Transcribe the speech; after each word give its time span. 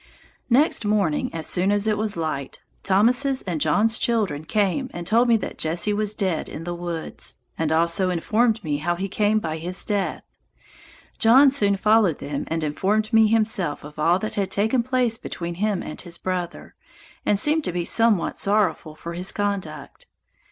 Next 0.49 0.83
morning 0.83 1.31
as 1.31 1.45
soon 1.45 1.71
as 1.71 1.87
it 1.87 1.95
was 1.95 2.17
light, 2.17 2.59
Thomas' 2.81 3.43
and 3.43 3.61
John's 3.61 3.99
children 3.99 4.45
came 4.45 4.89
and 4.95 5.05
told 5.05 5.27
me 5.27 5.37
that 5.37 5.59
Jesse 5.59 5.93
was 5.93 6.15
dead 6.15 6.49
in 6.49 6.63
the 6.63 6.73
woods, 6.73 7.35
and 7.55 7.71
also 7.71 8.09
informed 8.09 8.63
me 8.63 8.77
how 8.77 8.95
he 8.95 9.07
came 9.07 9.37
by 9.37 9.57
his 9.57 9.85
death. 9.85 10.23
John 11.19 11.51
soon 11.51 11.77
followed 11.77 12.17
them 12.17 12.45
and 12.47 12.63
informed 12.63 13.13
me 13.13 13.27
himself 13.27 13.83
of 13.83 13.99
all 13.99 14.17
that 14.17 14.33
had 14.33 14.49
taken 14.49 14.81
place 14.81 15.19
between 15.19 15.53
him 15.61 15.83
and 15.83 16.01
his 16.01 16.17
brother, 16.17 16.73
and 17.23 17.37
seemed 17.37 17.63
to 17.65 17.71
be 17.71 17.85
somewhat 17.85 18.39
sorrowful 18.39 18.95
for 18.95 19.13
his 19.13 19.31
conduct. 19.31 20.07